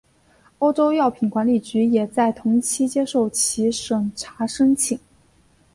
[0.57, 4.99] 欧洲药品管理局也在同期接受其审查申请。